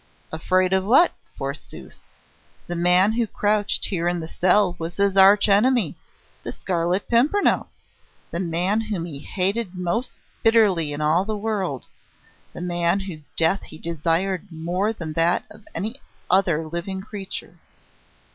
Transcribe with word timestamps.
Afraid 0.31 0.73
of 0.73 0.83
what, 0.83 1.11
forsooth? 1.37 1.93
The 2.65 2.75
man 2.75 3.11
who 3.11 3.27
crouched 3.27 3.85
here 3.85 4.07
in 4.07 4.19
the 4.19 4.27
cell 4.27 4.75
was 4.79 4.97
his 4.97 5.15
arch 5.15 5.47
enemy, 5.47 5.95
the 6.41 6.51
Scarlet 6.51 7.07
Pimpernel 7.07 7.69
the 8.31 8.39
man 8.39 8.81
whom 8.81 9.05
he 9.05 9.19
hated 9.19 9.75
most 9.75 10.19
bitterly 10.41 10.91
in 10.91 11.01
all 11.01 11.23
the 11.23 11.37
world, 11.37 11.85
the 12.51 12.61
man 12.61 13.01
whose 13.01 13.29
death 13.37 13.61
he 13.61 13.77
desired 13.77 14.51
more 14.51 14.91
than 14.91 15.13
that 15.13 15.43
of 15.51 15.67
any 15.75 15.97
other 16.31 16.65
living 16.67 17.01
creature. 17.01 17.59